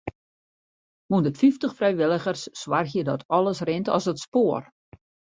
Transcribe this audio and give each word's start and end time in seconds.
Hûndertfyftich 1.13 1.75
frijwilligers 1.81 2.43
soargje 2.61 3.01
dat 3.09 3.21
alles 3.37 3.59
rint 3.67 3.91
as 3.97 4.05
it 4.13 4.23
spoar. 4.25 4.63